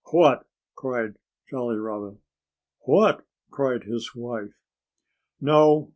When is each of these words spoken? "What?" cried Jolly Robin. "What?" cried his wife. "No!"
"What?" 0.09 0.47
cried 0.73 1.17
Jolly 1.47 1.75
Robin. 1.75 2.17
"What?" 2.87 3.23
cried 3.51 3.83
his 3.83 4.15
wife. 4.15 4.57
"No!" 5.39 5.89